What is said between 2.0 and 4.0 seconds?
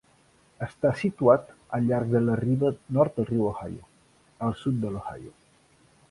de la riba nord del riu Ohio,